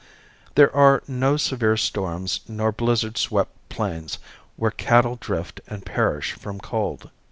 There 0.55 0.75
are 0.75 1.03
no 1.07 1.37
severe 1.37 1.77
storms 1.77 2.39
nor 2.47 2.71
blizzard 2.71 3.19
swept 3.19 3.51
plains 3.69 4.17
where 4.55 4.71
cattle 4.71 5.19
drift 5.21 5.61
and 5.67 5.85
perish 5.85 6.31
from 6.31 6.59
cold. 6.59 7.11